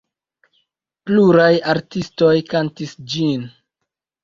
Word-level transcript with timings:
Pluraj 1.09 1.51
artistoj 1.75 2.33
kantis 2.55 2.97
ĝin. 3.15 3.49